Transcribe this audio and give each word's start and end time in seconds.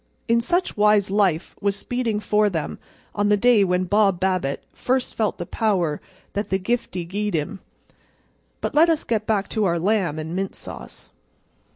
In 0.27 0.41
such 0.41 0.75
wise 0.75 1.11
life 1.11 1.55
was 1.61 1.75
speeding 1.75 2.19
for 2.19 2.49
them 2.49 2.79
on 3.13 3.29
the 3.29 3.37
day 3.37 3.63
when 3.63 3.83
Bob 3.83 4.19
Babbitt 4.19 4.63
first 4.73 5.13
felt 5.13 5.37
the 5.37 5.45
power 5.45 6.01
that 6.33 6.49
the 6.49 6.57
giftie 6.57 7.07
gi'ed 7.07 7.35
him. 7.35 7.59
But 8.61 8.73
let 8.73 8.89
us 8.89 9.03
get 9.03 9.27
back 9.27 9.47
to 9.49 9.65
our 9.65 9.77
lamb 9.77 10.17
and 10.17 10.35
mint 10.35 10.55
sauce. 10.55 11.11